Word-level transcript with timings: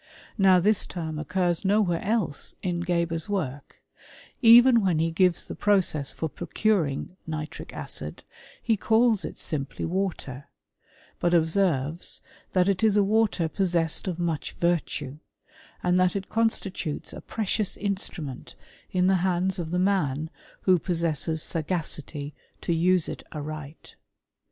Not*! 0.35 0.63
this 0.63 0.87
term 0.87 1.19
occurs 1.19 1.63
nowhere 1.63 2.01
else 2.03 2.55
in 2.63 2.79
Geber's 2.79 3.29
work: 3.29 3.83
ereu* 4.41 4.79
when 4.79 4.97
he 4.97 5.11
gives 5.11 5.45
the 5.45 5.53
process 5.53 6.11
for 6.11 6.27
procuring 6.27 7.17
nitric 7.27 7.71
acid, 7.71 8.23
Iptf" 8.67 8.79
calls 8.79 9.23
it 9.23 9.37
simply 9.37 9.85
water; 9.85 10.49
but 11.19 11.35
observes, 11.35 12.23
that 12.53 12.67
it 12.67 12.83
is 12.83 12.97
a 12.97 13.01
watfl^ 13.01 13.53
possessed 13.53 14.07
of 14.07 14.17
much 14.17 14.53
virtue, 14.53 15.19
and 15.83 15.99
that 15.99 16.15
it 16.15 16.29
constitutes 16.29 17.13
ll 17.13 17.21
precious 17.21 17.77
instrument 17.77 18.55
in 18.89 19.05
the 19.05 19.17
hands 19.21 19.59
of 19.59 19.69
the 19.69 19.77
man 19.77 20.31
wW 20.65 20.81
possesses 20.81 21.43
sagacity 21.43 22.33
to 22.61 22.73
use 22.73 23.07
it 23.07 23.21
aright. 23.31 23.95